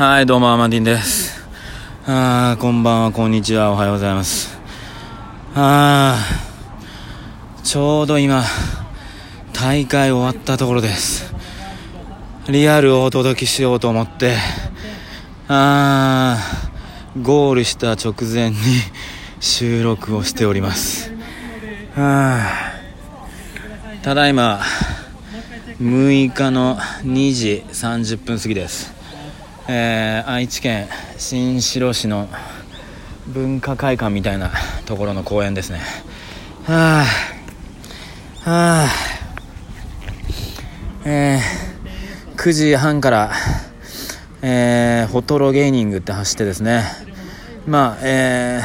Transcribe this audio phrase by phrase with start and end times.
[0.00, 1.46] はい、どうも、アマディンです。
[2.06, 4.58] あー、こんばんは、こんにちは、おはようございます。
[5.54, 8.42] あー、ちょうど今、
[9.52, 11.34] 大会終わったところです。
[12.48, 14.38] リアルをお届けしようと思って、
[15.48, 18.56] あー、ゴールした直前に
[19.38, 21.12] 収録をしております。
[21.94, 24.62] あー、ただいま、
[25.78, 28.99] 6日の2時30分過ぎです。
[29.72, 32.28] えー愛知県新城市の
[33.28, 34.50] 文化会館みたいな
[34.84, 35.78] ところの公園ですね。
[36.64, 37.04] は
[38.44, 38.88] あはあ。
[41.04, 43.32] えー9時半から、
[44.42, 46.82] えー、フォトロゲーニングって走ってですね。
[47.64, 48.62] まあえ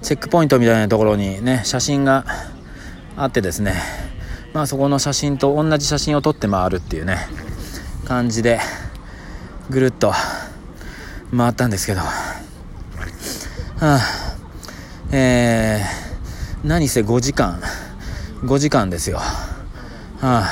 [0.00, 2.24] ーチェックポイントみたいなところにね写真が
[3.16, 3.74] あってですね。
[4.52, 7.16] まあそこの写真と同じ写真を撮って回るっていうね
[8.04, 8.60] 感じで。
[9.70, 10.12] ぐるっと
[11.36, 12.08] 回ったんですけど、は
[13.80, 14.00] あ、
[15.12, 17.60] えー、何せ5時間。
[18.42, 19.24] 5時間ですよ、は
[20.22, 20.50] あ、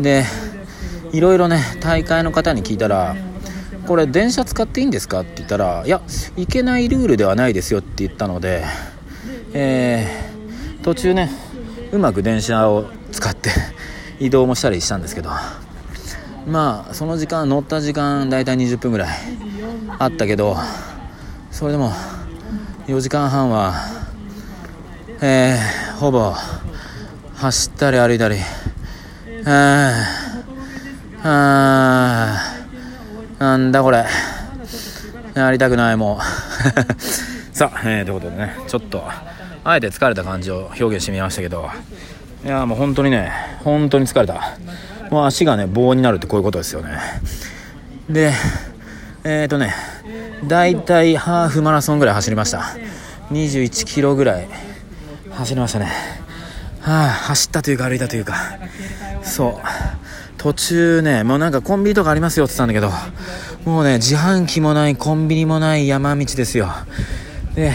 [0.00, 0.24] で
[1.12, 3.16] いろいろね大会の方に聞いたら
[3.88, 6.00] これ電車使っていいんですかって言ったらいや
[6.36, 8.64] いけないルールではないですよって言ったので、
[9.52, 10.26] えー
[10.86, 11.32] 途中ね
[11.90, 13.50] うまく電車を使って
[14.20, 15.30] 移動もしたりしたんですけど。
[16.46, 19.18] まあその時間乗った時間大体20分ぐらい
[19.98, 20.56] あったけど
[21.50, 21.90] それでも
[22.86, 23.74] 4時間半は
[25.20, 26.32] えー、ほぼ
[27.34, 28.36] 走ったり歩いたり
[29.44, 34.04] あーあーなんだこれ。
[35.34, 37.52] やりたくないもう。
[37.54, 39.04] さあ、えー、ということでねちょっと
[39.64, 41.68] あえて疲れた感じを表現してみましたけど。
[42.44, 43.32] いやもう本当にね
[43.64, 44.56] 本当に疲れた。
[45.10, 46.98] もう足がね棒になるってこういうことですよね。
[48.08, 48.32] で
[49.24, 49.74] えっ、ー、とね
[50.44, 52.76] 大体ハーフマラソンぐらい走りました。
[53.30, 54.48] 21キロぐらい
[55.32, 55.86] 走りましたね。
[56.80, 58.34] はあ走ったというか歩いたというか。
[59.22, 59.66] そう。
[60.38, 62.90] 途中ねもうなんかコンビニとかありますよって言ったんだけど
[63.68, 66.68] もうね自販機もないコンビニもない山道ですよ。
[67.54, 67.72] で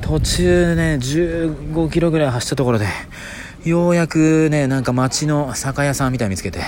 [0.00, 2.86] 途中ね15キロぐらい走ったところで
[3.64, 6.60] ようやくねなんか街の酒屋さんみたいに見つけて、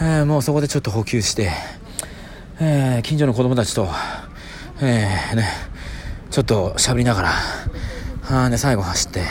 [0.00, 1.50] えーもうそこでちょっと補給して、
[2.60, 3.88] えー近所の子供たちと、
[4.80, 5.48] えーね
[6.30, 7.32] ちょっと喋りながら
[8.28, 9.22] あね最後走って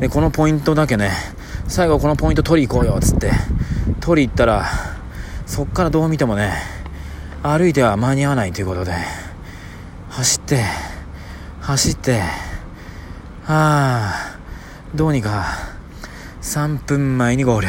[0.00, 1.10] でこのポイントだけね
[1.68, 3.30] 最後このポイント取り行こうよつって
[4.00, 4.66] 取り行ったら
[5.46, 6.52] そっからどう見てもね
[7.42, 8.92] 歩いては間に合わないということで
[10.10, 10.64] 走って
[11.60, 12.20] 走って
[13.46, 14.38] ああ
[14.94, 15.75] どうにか
[16.46, 17.68] 3分前にゴール。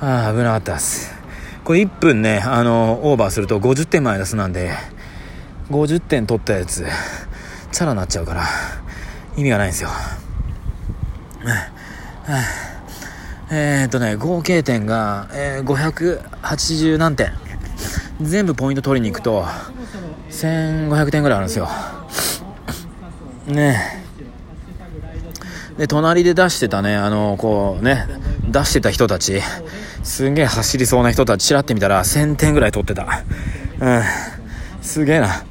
[0.00, 1.14] ああ危なかったです。
[1.64, 4.72] これ1分ねあのオーバーすると50点マイナスなんで
[5.70, 6.84] 50点取ったやつ
[7.70, 8.42] チャラになっちゃうから
[9.36, 9.90] 意味がないんですよ。
[13.52, 17.32] えーっとね合計点が、えー580何点。
[18.20, 19.44] 全部ポイント取りに行くと
[20.30, 21.68] 1500点ぐらいあるんですよ。
[23.46, 24.05] ねえ。
[25.78, 28.06] で隣で出してたねあのこうね
[28.48, 29.40] 出してた人たち。
[30.02, 33.06] すげえ走りそうな人たちちらって見たら1000点ぐらい取ってた。
[33.80, 34.02] うん。
[34.80, 35.44] すげえな。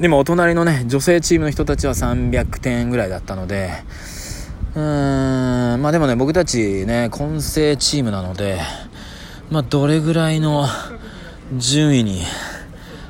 [0.00, 3.70] でもお隣のね女性チームの人たちは300点ぐらいだったので。
[4.74, 5.82] うーん。
[5.82, 8.58] まあでもね僕たちね混成チームなので
[9.50, 10.66] まあどれぐらいの
[11.58, 12.22] 順位に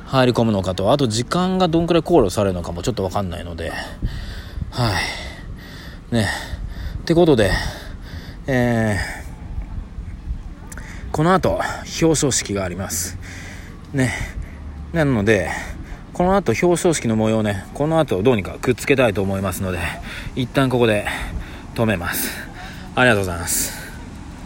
[0.05, 0.91] 入り込むのかと。
[0.91, 3.71] あと時間がどんくらい考慮されるのかもちょっと分かんないので。
[4.71, 5.24] はい。
[6.15, 6.27] ね。
[7.01, 7.51] ってことで
[8.47, 11.59] えー、この後
[12.01, 13.17] 表彰式があります。
[13.93, 14.11] ね。
[14.93, 15.49] なので
[16.13, 19.79] この後表彰式の模様ねこの後どうにかくっつけたいと思いますので
[20.35, 21.05] 一旦ここで
[21.73, 22.29] 止めます。
[22.95, 23.84] ありがとうございます。